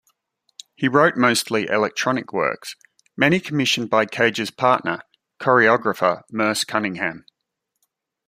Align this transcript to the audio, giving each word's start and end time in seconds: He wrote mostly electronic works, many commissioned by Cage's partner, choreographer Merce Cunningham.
He 0.75 0.87
wrote 0.87 1.15
mostly 1.15 1.67
electronic 1.69 2.33
works, 2.33 2.75
many 3.15 3.39
commissioned 3.39 3.91
by 3.91 4.07
Cage's 4.07 4.49
partner, 4.49 5.03
choreographer 5.39 6.23
Merce 6.31 6.63
Cunningham. 6.63 7.23